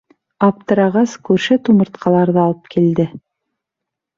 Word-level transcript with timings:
Аптырағас, 0.45 1.13
күрше 1.27 1.57
тумыртҡаларҙы 1.67 2.41
алып 2.45 2.73
килде. 2.77 3.07